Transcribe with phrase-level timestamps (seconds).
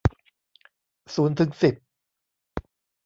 [1.13, 1.75] ศูนย์ถึงสิบ